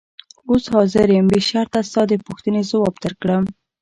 [0.49, 3.43] اوس حاضر یم بې شرطه ستا د پوښتنې ځواب درکړم.